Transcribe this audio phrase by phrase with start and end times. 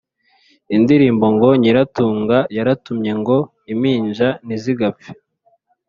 [0.75, 3.37] indirimbo ngo: “Nyiratunga Yaratumye ngo
[3.73, 5.09] Impinja Ntizigapfe.”